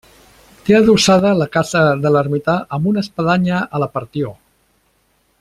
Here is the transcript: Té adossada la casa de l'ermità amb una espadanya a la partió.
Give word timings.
Té 0.69 0.77
adossada 0.77 1.33
la 1.41 1.47
casa 1.55 1.83
de 2.05 2.13
l'ermità 2.15 2.57
amb 2.79 2.89
una 2.93 3.05
espadanya 3.07 3.61
a 3.79 3.83
la 3.85 3.91
partió. 3.99 4.35